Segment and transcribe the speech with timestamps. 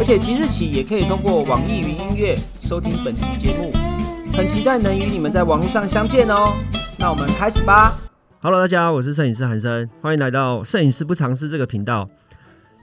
[0.00, 3.70] 而且即日起也可以通过网易云音乐收听本期节目，
[4.32, 6.54] 很期待能与你们在网络上相见哦。
[6.98, 7.98] 那我们开始吧。
[8.40, 12.08] Hello，大家好，我是摄影师韩生，欢迎来到摄影师不尝试这个频道。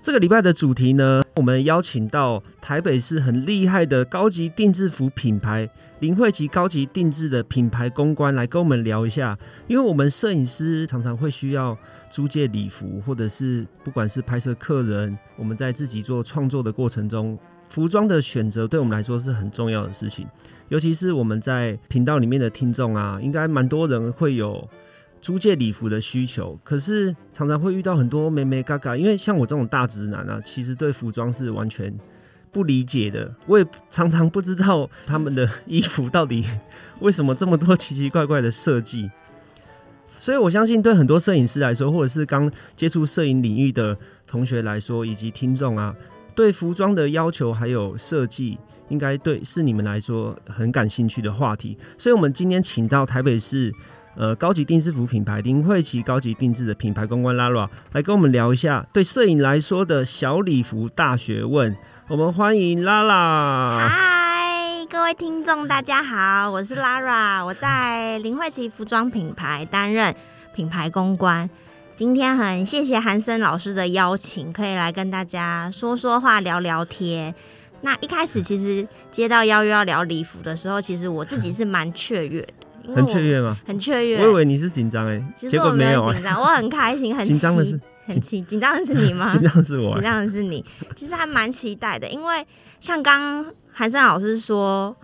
[0.03, 5.69] 这个礼拜的主题呢，我们邀请到台北市很厉害的高级定制服品牌
[5.99, 9.37] 林慧琪高级定制的品牌公关来跟我们聊一下，
[9.67, 11.77] 因为我们摄影师常常会需要
[12.09, 17.37] 租借礼服，或者是不管是拍摄客人，我们在自己做创作的过程中，
[17.69, 20.27] 服装的选择对我们来说是很重要的事情，
[20.69, 24.67] 尤其是我们在频道里面的听众啊，应该蛮多人会有。
[25.19, 31.93] 租借礼服的需求，可是常常会遇到很多美美嘎嘎，因为像我这种大直男啊，其实对服装是完全
[32.51, 33.33] 不理解的。
[33.45, 36.45] 我也常常不知道他们的衣服到底
[36.99, 39.09] 为什么这么多奇奇怪怪的设计。
[40.19, 45.95] 所以我相信，对很多摄影师来说，或者是刚接触摄影领域的同学来说，以及听众啊，
[46.35, 48.57] 对服装的要求还有设计，
[48.89, 51.77] 应该对是你们来说很感兴趣的话题。
[51.97, 53.73] 所以，我们今天请到台北市。
[54.17, 61.77] 呃，高级定制服品牌林慧琪高级定制的品牌公关 Lara 来跟我们聊一下对摄影来说的小礼服大学问。
[62.07, 63.87] 我们欢迎 Lara。
[63.87, 70.15] 嗨，各位听众，大家好，我是 Lara，我在林慧琪服装品牌担任
[70.51, 71.47] 品牌公关。
[71.95, 77.35] 今天很谢谢韩森老师的邀请，可以来跟大家说说话、聊聊天。
[77.81, 82.66] 那一开始其实接到邀约要聊礼服的时候，其实我自己是蛮雀跃的。
[82.95, 83.57] 很雀跃吗？
[83.65, 84.23] 很雀跃。
[84.23, 89.29] 我以为你是紧张哎，结果没有紧张，我很开心，很紧张的是很期紧张的是你吗？
[89.35, 90.63] 紧张是我，紧张的是你。
[90.95, 92.45] 其实还蛮期待的，因为
[92.79, 94.95] 像刚韩生老师说，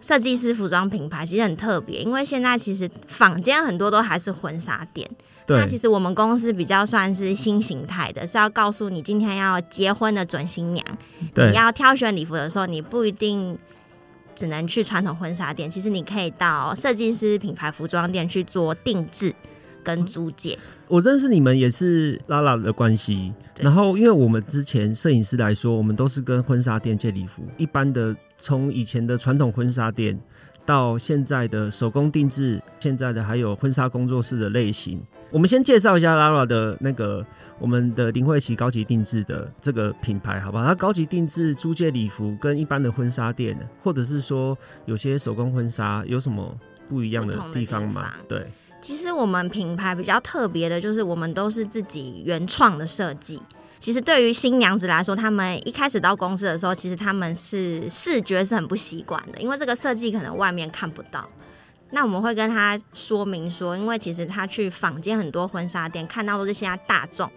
[0.00, 5.08] 设计师服装品牌其实很特别，因为现在其实坊间很多都还是婚纱店。
[5.48, 10.84] 那其实我们公司比较算是新形态的，是要告诉你今天要结婚的准新娘，
[11.36, 13.56] 你要挑选礼服的时候，你不一定。
[14.36, 19.34] 只能去传统婚纱店，其实你可以到设计师品牌服装店去做定制
[19.82, 20.56] 跟租借。
[20.86, 30.16] 我认识你们也是拉拉的关系，然后因为我们之前摄影师来说，我们都是跟婚纱店借礼服，一般的从以前的传统婚纱店
[30.66, 35.00] 到现在的手工定制，现在的还有婚纱工作室的类型。
[35.30, 37.24] 我们先介绍一下 Lara 的那个
[37.58, 40.64] 我们的林慧琪高级定制的这个品牌，好不好？
[40.64, 46.56] 它高级定制租借礼服跟一般的婚纱店，或者是说有些手工婚纱有什么
[46.88, 48.14] 不一样的地方吗？
[48.28, 48.46] 对，
[48.80, 53.40] 其实我们品牌比较特别的就是我们都是自己原创的设计。
[53.78, 61.28] 其实对于新娘子来说，他们一开始到公司的时候，其实他们是视觉是很不习惯的，因为这个设计可能外面看不到。
[61.90, 67.30] 那我们会跟他说明说，因为其实他去坊间很多婚纱店看到都是现在大众，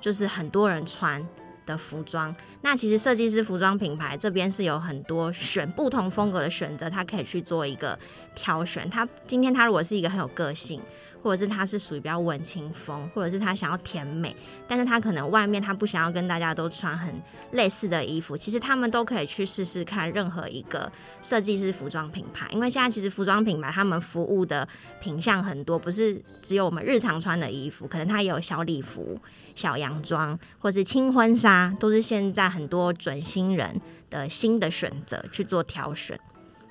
[0.00, 1.24] 就是很多人穿
[1.64, 2.34] 的服装。
[2.62, 7.96] 那其实设计师服装品牌这边是有很多选不同风格的选择，他可以去做一个
[8.34, 8.90] 挑选。
[8.90, 10.82] 他今天他如果是一个很有个性。
[11.22, 14.34] 或者是他是属于比较文青风，或者是他想要甜美，
[14.66, 17.14] 但是他可能外面他不想要跟大家都穿很
[17.52, 20.90] 类似的衣服，其实他们都可以去试试看任何一个
[21.20, 24.66] 设计师服装品牌，因为现在其实服装品牌他们服务的
[25.00, 29.18] 品相很多，不是只有我们日常穿的衣服，可能它也有小礼服、
[29.54, 33.80] 小洋装，或是轻婚纱，都是现在很多准新人
[34.10, 36.18] 的新的选择去做挑选。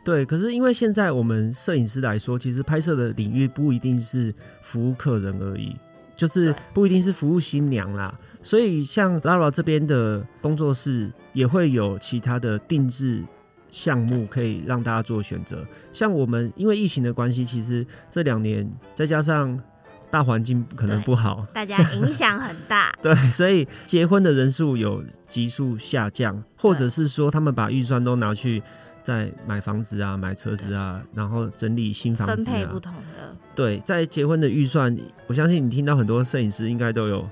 [0.04, 5.76] 对，可是因为现在我们摄影师来说，其实拍摄的领域不一定是服务客人而已，
[6.16, 8.12] 就是不一定是服务新娘啦。
[8.42, 13.24] 所以像 Lara 这边的工作室也会有其他的定制
[13.70, 15.64] 项目可以让大家做选择。
[15.94, 19.62] 像我们因为疫情的关系，其实这两年再加上
[20.10, 22.92] 大环境可能不好，大家影响很大。
[23.04, 28.64] 对，所以结婚的人数有急速下降，或者是说他们把预算都拿去。
[29.04, 33.36] 在买房子啊，买车子啊，然后整理新房子啊，分配不同的。
[33.56, 34.96] 对，在结婚的预算，
[35.28, 37.28] 我相信你听到很多摄影师应该都有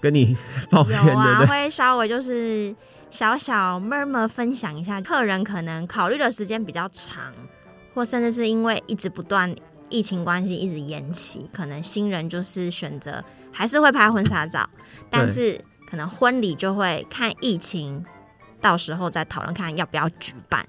[0.00, 0.36] 跟你
[0.70, 2.74] 抱怨的，会稍微就是
[3.10, 7.32] 小小 murmur 分享一下，客人可能考虑的时间比较长，
[7.94, 9.54] 或甚至是因为一直不断
[9.88, 14.68] 疫情关系一直延期，可能新人就是选择还是会拍婚纱照，
[15.10, 15.58] 但是
[15.88, 18.04] 可能婚礼就会看疫情，
[18.60, 20.66] 到时候再讨论看要不要举办。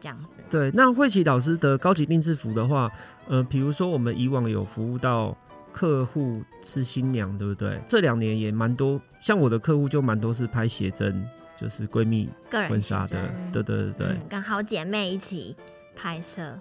[0.00, 0.40] 这样子。
[0.50, 2.90] 对，那慧琪老师的高级定制服的话，
[3.28, 5.36] 呃，比如说我们以往有服务到
[5.72, 7.80] 客户是新娘，对不对？
[7.86, 11.24] 这两年也蛮多，像我的客户就蛮多是拍写真，
[11.56, 15.56] 就是闺蜜个人婚纱的，对对对对、嗯跟好姐妹一起
[15.94, 16.58] 拍摄。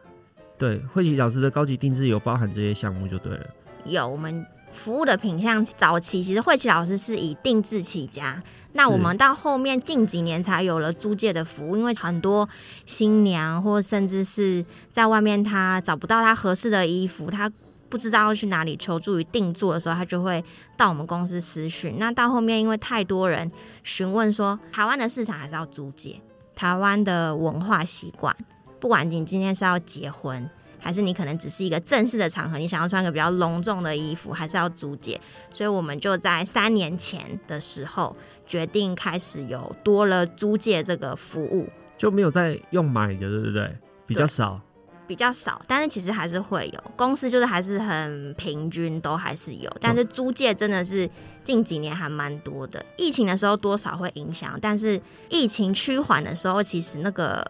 [0.58, 0.80] 对。
[0.94, 3.46] 慧琪老师的高级定制有包含这些项目就对了。
[3.86, 8.42] 有我们服务的品相，早期其实慧琪老师是以定制起家，
[8.74, 12.48] 那我们到后面近几年才有了租借的服务，因为很多
[12.86, 17.52] 新娘或甚至是在外面她找不到她合适的衣服，她
[17.90, 20.44] 不知道要去哪里求助于定做的时候，她就会
[20.76, 21.96] 到我们公司私讯。
[21.98, 23.52] 那到后面因为太多人
[23.84, 26.22] 询问说，台湾的市场还是要租借，
[26.56, 28.36] 台湾的文化习惯，
[28.80, 30.50] 不管你今天是要结婚。
[30.88, 35.20] 还是你可能只是一个正式的场合，你想要穿个比较隆重的衣服，还是要租借？
[35.54, 41.68] 所以我们就在三年前的时候决定开始有多了租借这个服务，
[41.98, 43.78] 就没有再用买的，对不对？
[44.06, 44.62] 比较少。
[45.06, 49.70] 比较少，但是其实还是会有公司，就是还是很平均，都还是有。
[49.82, 51.10] 但是租借真的是
[51.46, 57.46] 近几年还蛮多的，疫情的时候多少会影响，但是疫情趋缓的时候，其实那个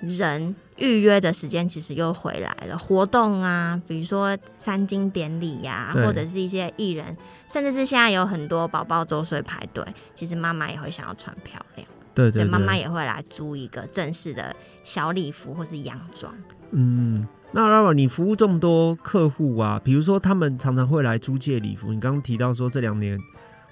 [0.00, 2.76] 人预约的时间其实又回来了。
[2.76, 7.16] 活动啊，比如说三金典礼呀、对或者是一些艺人，
[7.48, 9.84] 甚至是现在有很多宝宝周岁排队，
[10.14, 12.42] 其实妈妈也会想要穿漂亮，对对对。
[12.42, 16.34] 所以妈妈也会来租一个正式的小礼服或是洋装。
[16.72, 23.16] 嗯，那 Lara，你服务这么多客户啊，比如说他们常常会来租借礼服，你刚刚提到说这两年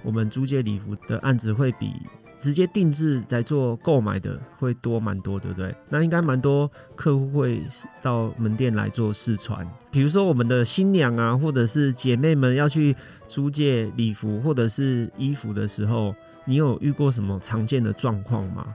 [0.04, 1.92] 我们租借礼服的案子会比
[2.40, 5.74] 直接定制来做购买的会多蛮多，对不对？
[5.90, 7.62] 那应该蛮多客户会
[8.00, 12.96] 到门店来做试穿，比如说我们的新娘啊，或者是姐妹们要去
[13.28, 16.14] 租借礼服或者是衣服的时候，
[16.46, 18.74] 你有遇过什么常见的状况吗？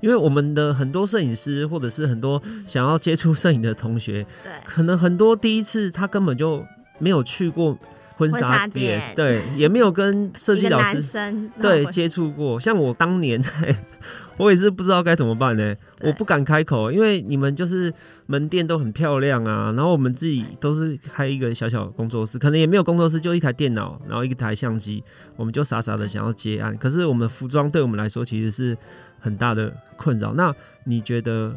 [0.00, 6.64] 因为我们的很多摄影师，或者是很多想要接触摄影的同学，对，可能很多第一次他根本就
[6.98, 7.78] 没有去过
[8.22, 12.58] 婚婚纱纱店店，对，也没有跟设计老师生对接触过。
[12.60, 13.50] 像我当年在，
[14.38, 17.92] 我也是不知道该怎么办呢，对我不敢开口，因为你们就是
[18.26, 25.02] 门店都很漂亮啊，然后我们自己都是开一个小小工作室，可能也没有工作室，就一台电脑，然后一台相机，
[25.36, 26.76] 我们就傻傻的想要接案。
[26.76, 28.76] 可是我们的服装对我们来说其实是
[29.18, 30.32] 很大的困扰。
[30.34, 30.54] 那
[30.84, 31.54] 你觉得？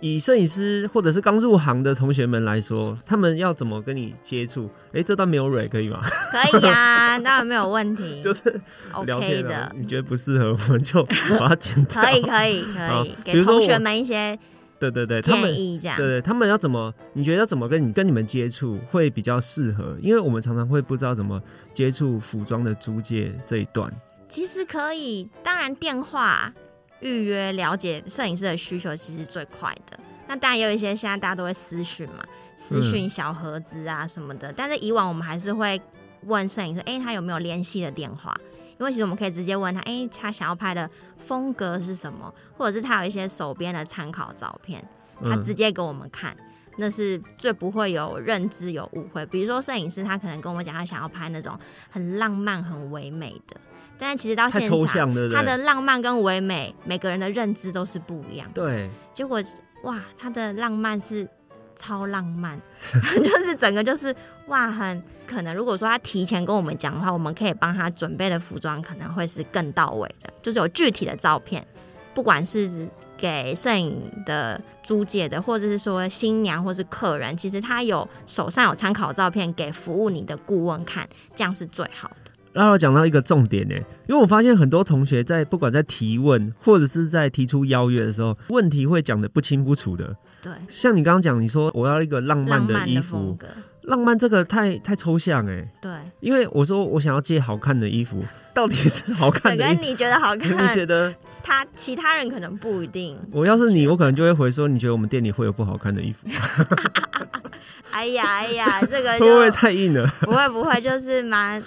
[0.00, 4.68] 以摄影师或者是刚入行的同学们来说，他们要怎么跟你接触？
[4.92, 6.00] 哎、这段没有蕊可以吗？
[6.30, 8.60] 可以呀、当然没有问题， 就是
[9.04, 11.02] 聊 OK 天啊的，你觉得不适合， 我们就
[11.38, 12.02] 把它剪掉。
[12.02, 14.38] 可以可以可以，给同学们一些
[14.78, 16.92] 对对对，他们建议，这样对对，他们要怎么？
[17.14, 19.96] 你觉得要怎么跟你跟你们接触会比较适合？
[20.02, 21.40] 因为我们常常会不知道怎么
[21.72, 23.90] 接触服装的租借这一段。
[24.28, 26.52] 其实可以，当然电话
[27.00, 29.98] 预约了解摄影师的需求其实是最快的。
[30.28, 32.24] 那当然也有一些现在大家都会私讯嘛，
[32.56, 34.52] 私讯小盒子啊什么的。
[34.52, 35.80] 但是以往我们还是会
[36.22, 38.34] 问摄影师，哎、他有没有联系的电话？
[38.78, 44.84] 因为其实我们可以直接问他，哎、他想要拍的风格是什么，或者是他有一些手边的参考照片，
[45.22, 46.36] 他嗯直接给我们看。
[46.78, 49.24] 那是最不会有认知有误会。
[49.24, 51.58] 比如说摄影师，他可能跟我们讲，他想要拍那种
[51.88, 53.56] 很浪漫、很唯美的，
[53.98, 55.14] 但是其实到现场？
[55.32, 58.50] 他的浪漫跟唯美，每个人的认知都是不一样。
[58.52, 59.40] 对，结果
[59.82, 61.28] 哇，他的浪漫是
[61.74, 62.60] 超浪漫，
[62.92, 64.14] 就是整个就是
[64.48, 71.66] 哇，很可能如果说他提前跟我们讲的话，我们可以帮他准备的服装可能会是更到位的，就是有具体的照片，
[72.14, 82.25] 不管是给摄影的租借的，或者是说新娘或是客人，其实他有手上有参考照片给服务你的顾问看，这样是最好的。
[82.56, 83.74] 然后讲到一个重点呢，
[84.08, 90.16] 因为我发现很多同学在不管在提问或者是在提出邀约的时候，问题会讲的不清不楚的。
[90.40, 93.36] 对，像你刚刚讲，你说我要一个浪漫的衣服
[93.82, 99.80] 浪漫这个太太抽象哎，对，因为我说我想要借好看的衣服，到底是好看对，的衣服？
[99.82, 103.18] 跟你觉得好看你看，觉得他其他人可能不一定。
[103.30, 106.34] 我要是你，我可能就会回说，你觉得我们店里会有不好看的衣服吗？
[107.92, 110.06] 哎呀哎呀，这个会不会太硬了？
[110.22, 111.62] 不会不会，就是蛮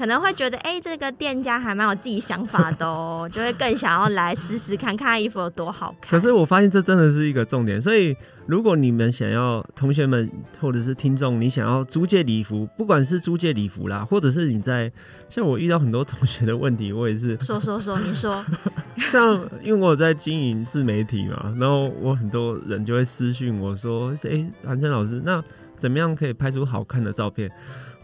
[0.00, 6.12] 可能会觉得，哎、这个店家还蛮有自己想法的哦，就会更想要来试试看看衣服有多好看。
[6.12, 8.16] 可是我发现这真的是一个重点，所以
[8.46, 10.26] 如果你们想要同学们
[10.58, 14.90] 或者是听众，你想要租借礼服，不管是租借礼服啦，或者是你在
[15.28, 18.42] 像我遇到很多同学的问题，我也是 说说说，你说
[18.96, 25.44] 像因为我有在经营自媒体嘛，然后我很多人就会私讯我说，哎、韩生老师，那
[25.76, 27.50] 怎么样可以拍出好看的照片？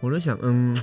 [0.03, 0.76] 我就想，嗯，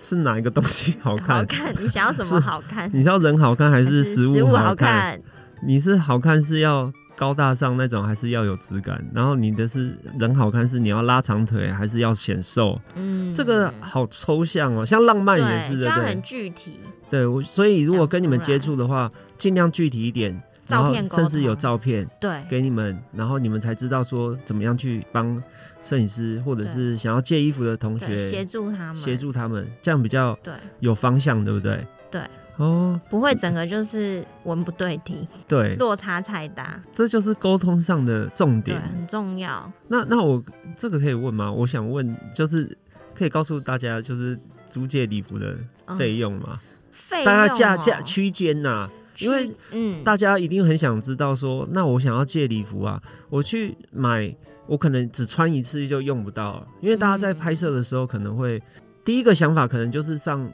[0.00, 1.36] 是哪一个东西好看？
[1.36, 2.90] 好看，你想要什么好看？
[2.92, 5.20] 你是要人好看还是食物食物好看？
[5.62, 9.04] 你是好看是要高大上那种，还是要有质感。
[9.14, 12.80] 然后你的是人好看，是你要拉长腿，还是要显瘦？
[12.94, 16.22] 嗯，这个好抽象哦，像浪漫也是，对不对就要很？
[16.22, 16.80] 具体，
[17.10, 25.36] 对，我所以如果跟你们接触的话，尽量具体一点，照片甚至有照片对给你们，然后你们才知道说怎么样去帮
[25.82, 31.86] 摄影师或者是想要借衣服的同学，协助他们，协助他们，这样比较对，有方向，对不对？
[32.10, 32.20] 对。
[32.56, 38.82] 哦，不会整个就是文不对题，对，落差太大，这就是沟通上的重对，点。
[38.82, 39.72] 很重要。
[39.88, 40.42] 那那我
[40.76, 41.50] 这个可以问吗？
[41.50, 42.76] 我想问，就是
[43.14, 45.56] 可以告诉大家，就是租借礼服的
[45.86, 46.60] 嗯费用吗？
[46.90, 54.36] 费大概用哦价价区间呐，因为嗯，大家一定很想知道说，那我想要借礼服啊，我去买，
[54.66, 58.62] 我可能只穿一次就用不到了，因为大家在嗯拍摄的时候可能会、
[59.04, 60.48] 第一个想法可能就是上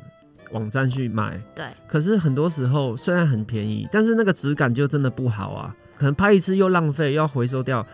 [0.52, 7.86] 网站去买，对，可是很多时候虽然很便宜，但是那个质感就真的不好啊，可能拍一次又浪费，又要回收掉。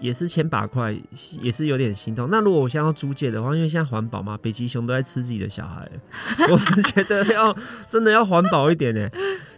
[0.00, 0.94] 也是千把块，
[1.40, 2.28] 也是有点心痛。
[2.30, 5.88] 那如果我现在要租借的话，因为现在环保嘛，北极熊都在吃自己的小孩，
[6.50, 7.56] 我们觉得要
[7.88, 9.08] 真的要环保一点呢，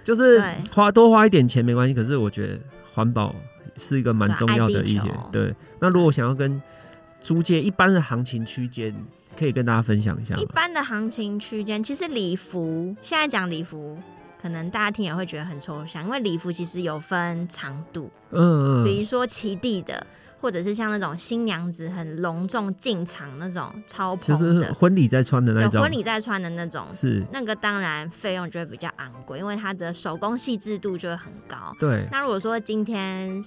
[0.04, 1.94] 就是花多花一点钱没关系。
[1.94, 2.56] 可是我觉得
[2.92, 3.34] 环保
[3.76, 5.30] 是一个蛮重要的一点对爱地球。
[5.32, 6.60] 对，那如果想要跟
[7.20, 8.94] 租借一般的行情区间，
[9.36, 10.40] 可以跟大家分享一下吗？
[10.40, 13.98] 一般的行情区间，其实礼服现在讲礼服，
[14.40, 20.06] 可能大家听也会觉得很抽象，因为礼服其实有分长度，嗯嗯，比如说齐地的，
[20.40, 26.86] 或者是像那种新娘子很隆重进场那种超就是蓬的，婚礼在穿的那对，种，婚礼在穿的那种。
[26.92, 31.74] 是那个当然费用就会比较昂贵，因为它的手工细致度就会很高。
[31.80, 33.42] 对，那如果说今天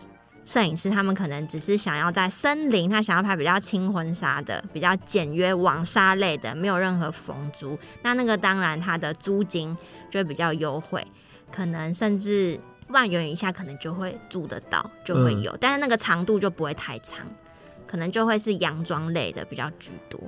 [0.50, 9.77] 摄影师他们可能只是想要在森林，他想要拍比较轻婚纱的、比较简约网纱类的，没有任何缝珠，那那个当然它的租金
[10.10, 11.06] 就会比较优惠，
[11.51, 17.27] 可能甚至万元以下可能就会租得到，就会有，但是那个长度就不会太长，
[17.86, 20.20] 可能就会是洋装类的比较居多。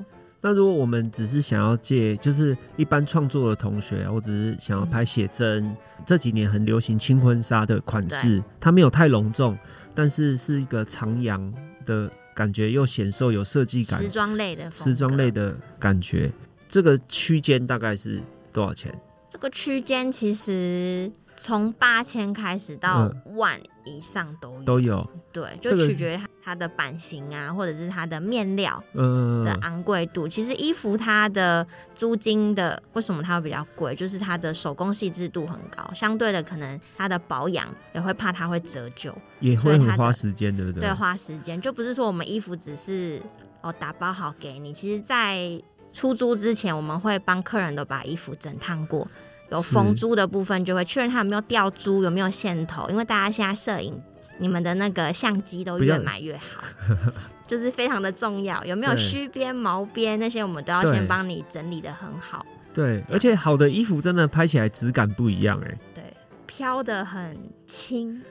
[0.43, 9.55] 那如果我们只是想要借，就是一般创作的同学，我只是想要拍写真，这几年很流行轻婚纱的款式，它没有太隆重，
[9.93, 11.53] 但是是一个长洋
[11.85, 16.31] 的感觉，又显瘦有设计感时，装类的时装类的感觉。
[16.67, 18.19] 这个区间大概是
[18.51, 18.91] 多少钱？
[19.29, 21.11] 这个区间其实
[21.43, 30.27] 从八千开始到万以上都有，都有，对，就取决于它它的版型啊，或者是它的面料嗯、的昂贵度。
[30.27, 40.81] 其实衣服它的租金的为什么它会比较贵，就是它的手工细致度很高，相对的可能它的保养也会怕它会折旧，也会很花时间，对不对？
[40.81, 43.19] 对，花时间，就不是说我们衣服只是
[43.61, 45.59] 哦打包好给你，其实在
[45.91, 49.07] 出租之前，我们会帮客人都把衣服整烫过。
[49.51, 53.93] 有是缝珠的部分就会确认它有没有掉珠，有没有线头，因为大家现在摄影，
[54.39, 56.63] 你们的那个相机都越买越好，
[57.45, 58.63] 就是非常的重要。
[58.65, 62.45] 有没有对虚边、毛边那些，我们都要先帮你整理的很好。
[62.73, 65.77] 对，而且好的衣服真的拍起来质感不一样、哎。
[65.93, 66.03] 对，
[66.47, 68.21] 飘的很轻，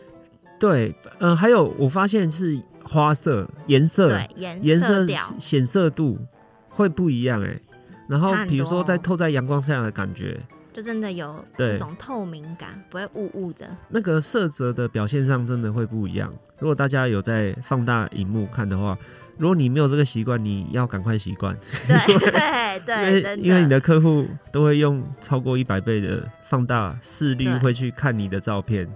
[0.58, 6.18] 对，呃，还有我发现是花色、颜色、对，颜颜色调显色度
[6.70, 7.60] 会不一样哎。
[8.08, 10.40] 然后比如说在透在阳光下的感觉，
[10.80, 11.72] 就真的有对。
[11.72, 13.68] 那种透明感，不会雾雾的。
[13.90, 16.32] 那个色泽的表现上真的会不一样。
[16.58, 18.96] 如果大家有在放大荧幕看的话，
[19.36, 21.54] 如果你没有这个习惯，你要赶快习惯，
[21.86, 28.88] 对对 因对，为因为你的客户都会用超过一百倍的放大视率会去看你的照片，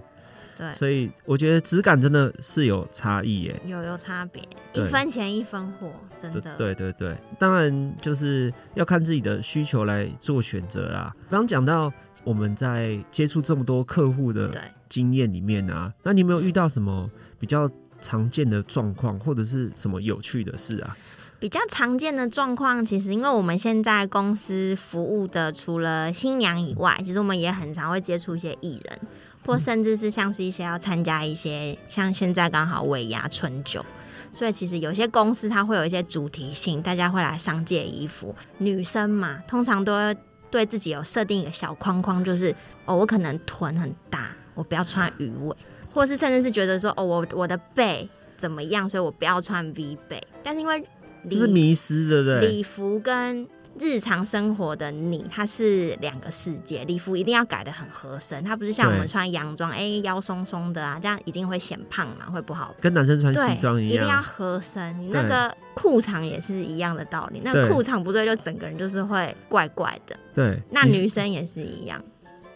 [0.57, 3.61] 对所以我觉得质感真的是有差异耶。
[3.65, 4.41] 有有差别，
[4.73, 6.55] 一分钱一分货，真的。
[6.55, 11.13] 对对对，当然就是要看自己的需求来做选择啦。
[11.29, 11.91] 刚刚讲到
[12.23, 17.09] 我们在接触这么多客户的对经验里面啊，那你有没有遇到什么
[17.39, 17.69] 比较
[18.01, 20.95] 常见的状况，或者是什么有趣的事啊？
[21.37, 28.99] 比较常见的状况，其实因为我们现在公司服务的除了新娘以外，其实我们也很常会接触一些艺人，
[29.45, 33.85] 或甚至是像是一些要参加一些像现在刚好尾牙春酒。
[34.33, 38.35] 所以其实有些公司它会有一些主题性，大家会来上借衣服。
[38.57, 40.17] 女生嘛，通常都会
[40.51, 45.55] 对自己有设定一个小框框，就是哦，我可能臀很大，我不要穿鱼尾，
[45.93, 50.21] 或是甚至是觉得说哦，我我的背怎么样，所以我不要穿 V 背。
[50.43, 50.83] 但是因为
[51.29, 52.49] 这是迷失，对不对？
[52.49, 53.47] 礼服跟
[53.79, 56.83] 日常生活的你，它是两个世界。
[56.85, 62.81] 礼服一定要改的很合身，它不是像我们穿洋装，哎、腰松松的啊，这样一定会显胖嘛，会不好看。
[62.81, 64.21] 跟男生穿西装，一样一定要。
[64.21, 64.99] 合身。
[64.99, 70.15] 你那个裤长也是一样的道理，那裤长不对，就整个人就是会怪怪的。
[70.33, 72.03] 对，那女生也是一样，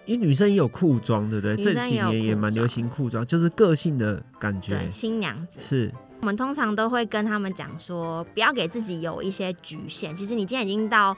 [0.06, 1.56] 因为女生也有裤装，对不对？
[1.56, 4.92] 这几年也蛮流行裤装，就是个性的感觉对，。
[4.92, 5.60] 新娘子。
[5.60, 10.16] 是，我们通常都会跟他们讲说，不要给自己有一些局限。
[10.16, 11.16] 其实你今天已经到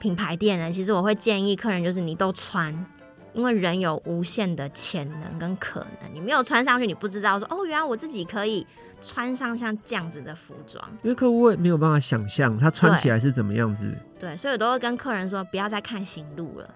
[0.00, 2.74] 品牌店了，其实我会建议客人就是你都穿，
[3.34, 6.12] 因为人有无限的潜能跟可能。
[6.12, 8.66] 你没有穿上去，你不知道说哦，原来我自己可以
[9.00, 10.84] 穿上像这样子的服装。
[11.04, 13.96] 因为客户会没有办法想象他穿起来是怎么样子。
[14.18, 16.68] 对，所以我都会跟客人说，不要再看行路了。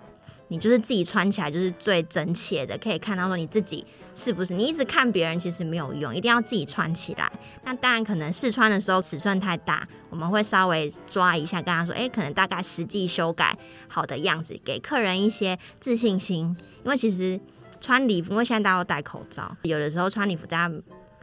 [0.49, 3.85] 你就是自己穿起来就是最真切的，可以看到说你自己
[4.15, 4.55] 是不是。
[4.55, 7.31] 你一直看别人其实没有用，一定要自己穿起来。
[7.65, 13.57] 那当然可能试穿的时候尺寸太大，我们会稍微抓一下，跟他说，诶，可能大概实际修改
[13.89, 16.57] 好的样子，给客人一些自信心。
[16.85, 17.41] 因为其实
[17.81, 20.75] 穿礼服，因为现在大家都戴口罩，有的时候穿礼服大家。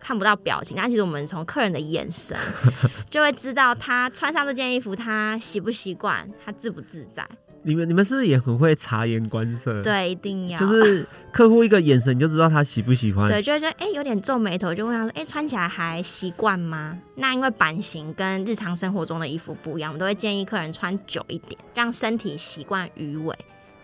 [0.06, 2.38] 看不到表情，但其实我们从客人的眼神
[3.10, 7.26] 就会知道他穿上这件衣服，他习不习惯，他自不自在。
[7.64, 10.58] 你们你们是不是也很会察言观色？，对，一定要。
[10.58, 13.28] 就是客户一个眼神你就知道他喜不喜欢。
[13.28, 16.98] 对，就会觉得哎、诶有点皱眉头，就问他说，哎、穿起来还习惯吗？
[17.16, 23.36] 那因为版型跟日常生活中的衣服不一样，我们都会建议客人穿久一点，让身体习惯鱼尾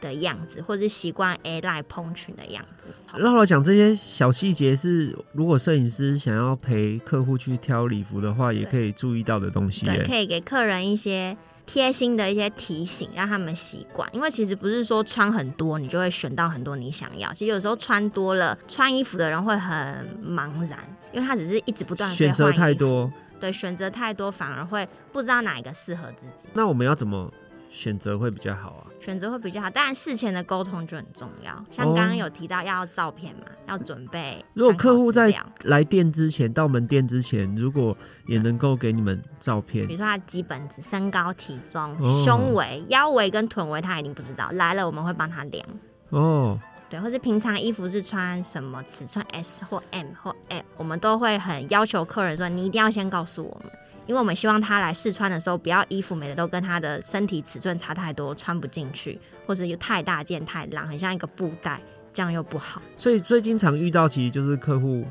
[0.02, 2.88] 的样子，或者是习惯 A 赖蓬裙的样子。
[3.06, 11.36] 好那我讲这些小细节是，如果摄影师想要陪客户去挑礼服的话，也可以注意到的东西对，可以给客人一些
[11.72, 14.10] 贴心的一些提醒，让他们习惯。
[14.12, 19.78] 因为其实不是说穿很多你就会选到很多你想要，其实有时候穿多了，穿衣服的人会很
[20.26, 20.80] 茫然，
[21.14, 27.32] 因为他只是一直不断地选择太多，对，选择太多反而会不知道哪一个适合自己，那我们要怎么
[27.70, 28.84] 选择会比较好啊？
[29.00, 29.70] 选择会比较好。
[29.70, 34.44] 当然事前的沟通就很重要，像哦刚刚有提到要照片嘛，要准备。
[34.54, 35.34] 如果客户在
[35.64, 37.96] 来店之前，到门店之前，如果
[38.28, 44.50] 也能够给你们照片比，如说他基本值、身高、体重、哦胸围、腰围跟臀围，他一定不知道。
[44.54, 45.66] 来了，我们会帮他量。
[46.10, 46.60] 哦，
[46.90, 53.72] 对，或是平常衣服是穿什么尺寸 S 或 M 或 M，我们都会很要求客人说，你一定要先告诉我们，
[54.10, 61.80] 因为我们希望他来试穿的时候，不要衣服每个都跟他的身体尺寸差太多，穿不进去，或者又太大件太浪，很像一个布袋，
[62.12, 62.82] 这样又不好。
[62.98, 65.06] 所以最经常遇到其实就是客户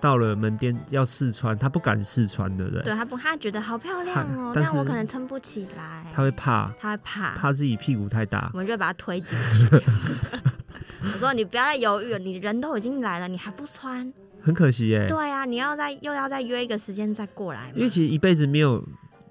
[0.00, 2.82] 到了门店要试穿，他不敢试穿，对不对？
[2.82, 8.56] 对他不，他觉得好漂亮哦，但我可能撑不起来，他会怕，他会怕，怕自己屁股太大我。
[8.56, 9.82] 们就会把他推进去。
[11.12, 14.10] 我说你不要再犹豫了，你人都已经来了，你还不穿？
[14.42, 17.72] 很可惜耶，对啊，你要再又要再约一个时间再过来嘛。
[17.74, 18.86] 因为其实一辈子没有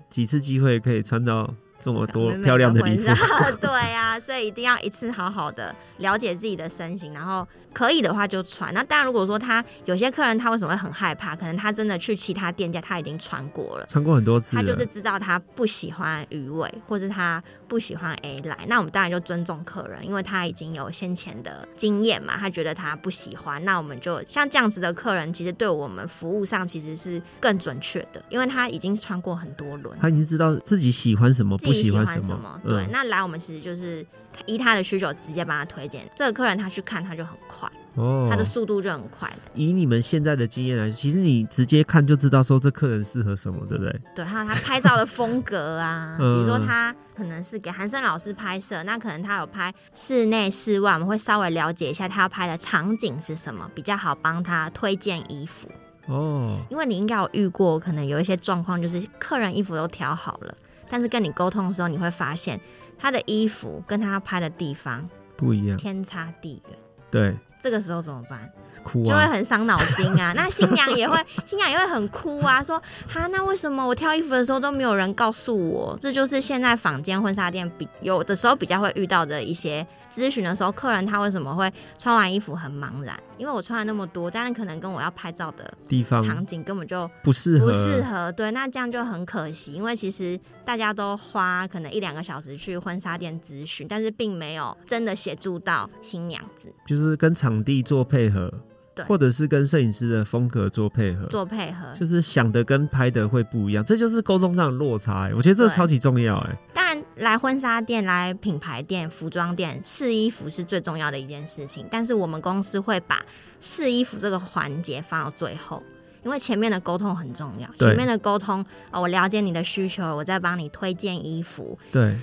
[0.10, 3.06] 几次机会可以穿到这么多漂亮的礼服
[3.62, 8.74] 对啊，所以一定要一次好好的了解自己的身形，然后可以的话就穿。
[8.74, 11.36] 那当然，如果说他有些客人他为什么会很害怕？
[11.36, 13.86] 可能他真的去其他店家他已经穿过了。
[13.88, 32.62] 穿过很多次，他就是知道他不喜欢鱼尾，或是他不喜欢 A 来，那我们当然就尊重客人，因为他已经有先前的经验嘛，他觉得他不喜欢，那我们就像这样子的客人，其实对我们服务上其实是更准确的，因为他已经穿过很多轮，他已经知道自己喜欢什么，不喜欢什么。
[32.64, 34.06] 对，嗯，那来我们其实就是
[34.46, 36.08] 依他的需求直接帮他推荐。
[36.16, 39.38] 这个客人他去看他就很快，哦，他的速度就很快的。
[39.54, 44.02] 以你们现在的经验来，其实你直接看就知道说这客人适合什么，对不对？
[44.16, 55.68] 对，还有他拍照的风格啊， 比嗯如说他可能是给韩生老师拍摄，那可能他有拍室内、室外，我们会稍微了解一下他要拍的场景是什么，比较好帮他推荐衣服。
[56.08, 60.56] 哦，因为你应该有遇过，可能有一些状况，就是客人衣服都挑好了，
[60.90, 62.60] 但是跟你沟通的时候，你会发现
[62.98, 66.78] 他的衣服跟他拍的地方不一样，天差地远。
[67.12, 68.52] 对，这个时候怎么办？
[68.84, 70.32] 哭就会啊，很伤脑筋啊。
[70.38, 75.98] 那新娘也会，新娘也会很哭啊，说哈，那为什么我挑衣服的时候都没有人告诉我？
[76.00, 83.18] 这就是现在坊间婚纱店比有的时候比较会遇到的一些咨询的时候，客人他为什么会穿完衣服很茫然？
[83.38, 98.54] 因为我穿了那么多，但是可能跟我要拍照的地方场景根本就不适合，不适合，对，那这样就很可惜，因为其实大家都花可能一两个小时去婚纱店咨询，但是并没有真的协助到新娘子就是跟场地做配合，
[98.94, 101.94] 对或者是跟摄影师的风格做配合，做配合。
[101.96, 105.34] 就是想的跟拍的会不一样，这就是沟通上的落差、欸。
[105.34, 113.24] 我觉得这个超级重要、欸，当然，来婚纱店、来品牌店、服装店试衣服是最重要的一件事情，但是我们公司会把
[113.60, 115.84] 试衣服这个环节放到最后。
[116.22, 122.14] 因为前面的沟通很重要，前面的沟通，哦，我了解你的需求，我再帮你推荐衣服，对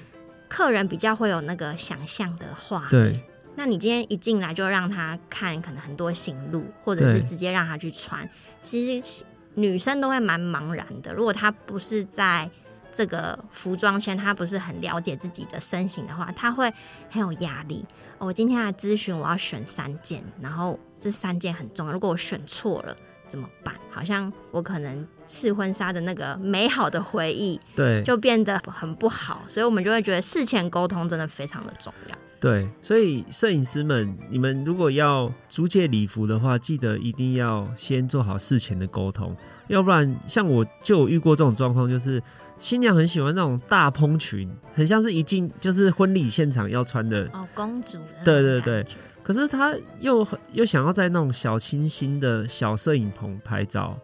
[0.48, 2.90] 客人比较会有那个想象的画面。
[2.90, 8.28] 对，那你今天一进来就让他看可能很多行路，或者是直接让他去穿，
[8.60, 11.14] 其实女生都会蛮茫然的。
[11.14, 12.50] 如果她不是在
[12.96, 16.72] 这个服装圈他不是很了解自己的身形的话，他会
[17.10, 17.84] 很有压力。
[18.16, 22.96] 哦我今天来咨询，我要选三件，然后这三件很重要，如果我选错了
[23.28, 23.74] 怎么办？
[23.90, 32.16] 好像我可能试婚纱的那个美好的回忆对，就变得很不好，所以我们就会觉得事前沟通真的非常的重要。
[32.40, 39.36] 对，所以摄影师们，你们如果要租借礼服的话，记得一定要先做好事前的沟通，
[39.68, 42.22] 要不然像我就有遇过这种状况，就是
[42.58, 48.86] 新娘很喜欢那种大蓬裙，很像是一进就是婚礼现场要穿的，哦，公主的对对对，
[49.22, 53.98] 可是她又又想要在那种小清新的小摄影棚拍照，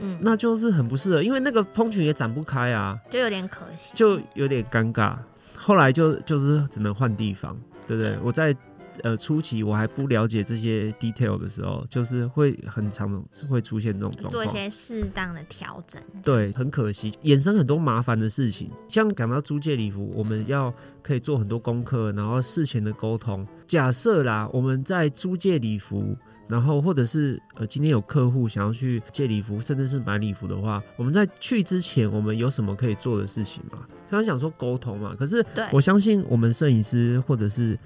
[0.00, 3.92] 嗯，那就是很不适合，因为那个蓬裙也展不开啊，就有点可惜。
[3.94, 5.16] 就有点尴尬。
[5.56, 8.18] 后来就就是只能换地方，对不对？
[8.22, 8.54] 我在
[9.02, 14.30] 呃初期我还不了解这些 detail 的时候，就是会很常会出现这种状况。
[14.30, 16.00] 做一些适当的调整。
[16.22, 18.70] 对，很可惜，衍生很多麻烦的事情。
[18.88, 23.46] 像讲到租借礼服，我们要可以做很多功课，然后事前的沟通。
[23.66, 26.16] 假设啦，我们在租借礼服，
[26.48, 33.78] 然后或者是呃今天有客户想要去借礼服，甚至是买礼服的话，我们在去之前，我们有什么可以做的事情吗？
[34.10, 37.76] 刚刚讲说沟通嘛，可是对我相信我们摄影师或者是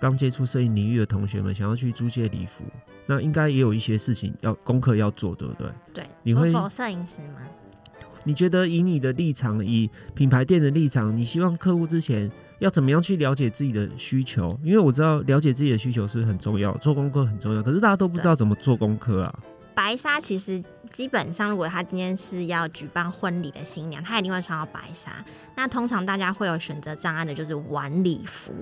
[0.00, 2.64] 刚接触摄影领域的同学们，想要去租借礼服，
[3.06, 5.68] 那应该也有一些事情要功课要做，对不对？
[5.94, 7.40] 对，你会否摄影师吗？
[8.24, 14.48] 你觉得以你的立场，以品牌店的立场，你希望客户之前要怎么样去了解自己的需求？
[14.64, 19.38] 因为我知道了解自己的需求是很重要，做功课很重要，可是大家都不知道怎么做功课啊。
[19.76, 25.22] 白纱其实基本上，如果他今天是要举办婚礼的新娘，她一定会穿到白纱。
[25.54, 28.52] 那通常大家会有选择障碍的，就是晚礼服，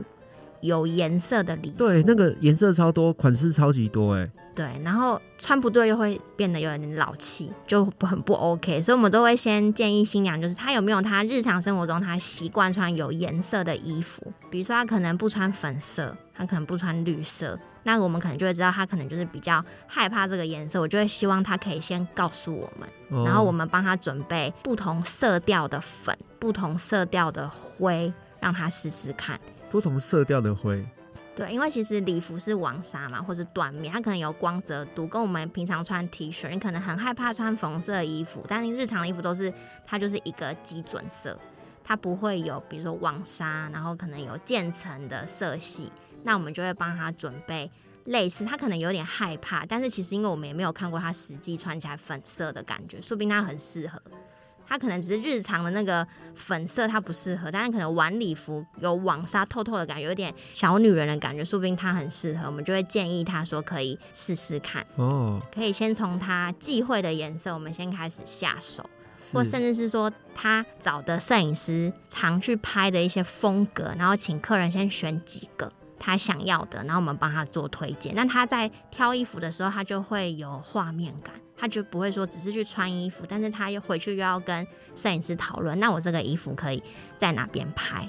[0.64, 1.76] 有颜色的礼服。
[1.76, 29.38] 对，那个颜色超多，款式超级多，哎，对，然后穿不对又会变得有点老气，就不很不 OK，所以我们都会先建议新娘，就是她有没有她日常生活中她习惯穿有颜色的衣服，比如说她可能不穿粉色，她可能不穿绿色，那我们可能就会知道她可能就是比较害怕这个颜色，我就会希望她可以先告诉我们，哦然后我们帮她准备不同色调的粉、不同色调的灰，让她试试看。
[29.74, 30.86] 不同色调的灰，
[31.34, 39.52] 对，因为其实礼服是网纱嘛，或是缎面，它可能有光泽度，跟我们平常穿 T 恤，你可能很害怕穿粉色衣服，但是日常的衣服都是
[39.84, 41.36] 它就是一个基准色，
[41.82, 45.90] 它不会有比如说网纱，然后可能有渐层的色系，
[46.22, 47.68] 那我们就会帮他准备
[48.04, 54.00] 类似，他可能有点害怕，但是其实因为我们也没有看过他实际穿起来粉色的感觉，说不定他很适合。
[54.66, 62.46] 他可能只是日常的那个粉色，它不适合，但是可能晚礼服有网纱透透的感觉，有点小女人的感觉，说不定她很适合。
[62.46, 68.88] 我们就会建议她说可以试试看，哦，可以先从她忌讳的颜色，我们先开始下手，
[69.32, 75.70] 或甚至是说他找的摄影师常去拍的一些风格，然后请客人先选几个。
[75.96, 78.14] 他想要的，然后我们帮他做推荐。
[78.14, 86.82] 那他在挑衣服的时候，他就会有画面感，他就不会说只是去穿衣服，但是他又回去又要跟摄影师讨论，那我这个衣服可以
[87.16, 88.08] 在哪边拍，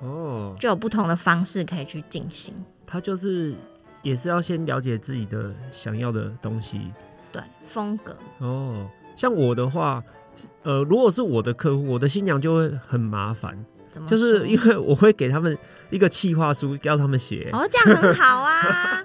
[0.00, 2.54] 哦，就有不同的方式可以去进行。
[2.86, 3.54] 他就是
[4.02, 6.92] 也是要先了解自己的想要的东西，
[7.30, 10.02] 对，风格哦，像我的话，
[10.62, 13.62] 呃，如果是我的客户，我的新娘就会很麻烦，
[14.06, 15.56] 就是因为我会给他们
[15.90, 17.50] 一个企划书，要他们写。
[17.52, 19.04] 哦，这样很好啊，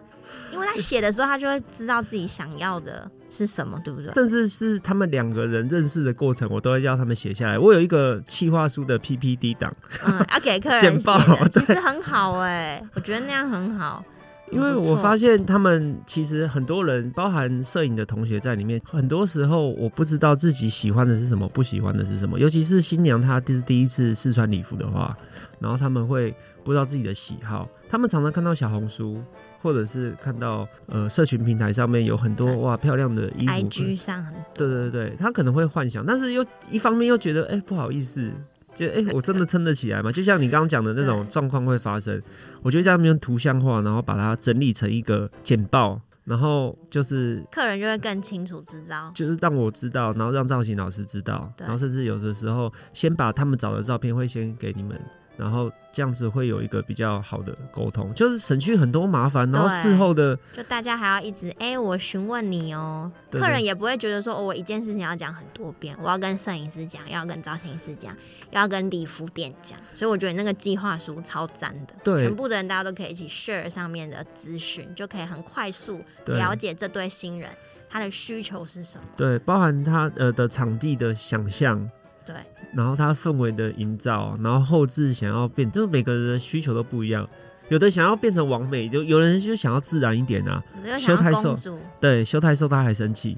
[0.53, 4.13] 因为他写的时候，他就会知道自己想要的是什么，对不对？
[4.13, 7.57] 甚至是他们两个人认识的过程，我都会叫他们写下来。
[7.57, 9.73] 我有一个企划书的 PPT 档，
[10.05, 14.03] 嗯，要给客人写 简报，其实很好哎、我觉得那样很好。
[14.51, 22.37] 因为我发现他们其实很多人，包含摄影的同学在里面，很多时候我不知道自己喜欢的是什么，不喜欢的是什么。
[22.37, 25.17] 尤其是新娘她就是第一次试穿礼服的话，
[25.57, 27.67] 然后他们会不知道自己的喜好。
[27.89, 29.19] 他们常常看到小红书，
[29.63, 38.29] 或者是看到呃社群平台上面有很多哇漂亮的衣服 IG 上很对对对，他可能会幻想，但是又一方面又觉得，哎、不好意思，
[38.75, 40.11] 就哎、 我真的撑得起来吗？
[40.11, 42.21] 就像你刚刚讲的那种状况会发生，
[42.61, 49.11] 我觉得这样用图像化，然后把它整理成一个简报，然后就是客人就会更清楚知道。
[49.15, 54.99] 就是让我知道，然后让造型老师知道，然后甚至有的时候先把他们找的照片会先给你们。
[55.35, 63.41] 然后这样子会有一个比较好的沟通，就是省去很多麻烦，然后事后的就大家还要一直哎、我询问你哦，对。
[63.41, 68.15] 客人也不会觉得说、哦、我一件事情要讲很多遍，我要跟摄影师讲，要跟造型师讲，
[68.51, 72.21] 要跟礼服店讲，所以我觉得那个计划书超赞的，对。
[72.21, 76.37] 全部的人大家都可以一起 share 上面的资讯，就可以很快速对。
[76.37, 77.49] 了解这对新人
[77.89, 79.03] 他的需求是什么。
[79.15, 81.89] 对，包含他呃的场地的想象，
[82.25, 82.35] 对，
[82.73, 87.27] 然后它氛围的营造，然后后置想要变，就是每个人的需求都不一样。
[87.69, 90.61] 有的想要变成完美，就有人就想要自然一点啊。
[90.81, 93.37] 我又想要公主，对，修太瘦他还生气。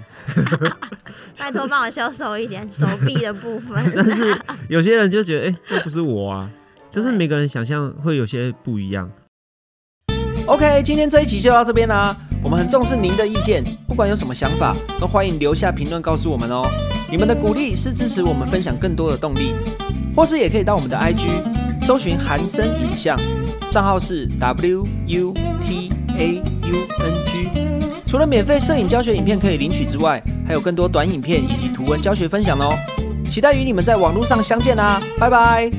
[1.38, 3.78] 拜托帮我修瘦一点手臂的部分。
[3.96, 4.36] 但是
[4.68, 6.50] 有些人就觉得，哎，那不是我啊，
[6.90, 9.10] 就是每个人想象会有些不一样。
[10.48, 12.16] OK，今天这一集就到这边啦。
[12.44, 16.64] 我们很重视您的意见，不管有什么想法，都欢迎留下评论告诉我们哦。
[17.10, 19.54] 你们的鼓励是支持我们分享更多的动力，
[20.16, 21.28] 或是也可以到我们的 IG
[21.86, 23.18] 搜寻韩生影像，
[23.72, 27.50] 账号是 W U T A U N G。
[28.08, 32.76] 除了免费摄影教学影片可以领取之外，还有更多短影片以及图文教学分享哦。
[33.30, 35.70] 期待与你们在网络上相见啦，拜拜。